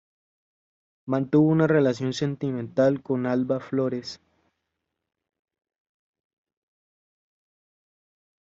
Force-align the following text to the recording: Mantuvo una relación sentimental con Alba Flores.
Mantuvo 1.05 1.49
una 1.49 1.67
relación 1.67 2.13
sentimental 2.13 3.03
con 3.03 3.27
Alba 3.27 3.59
Flores. 3.59 4.19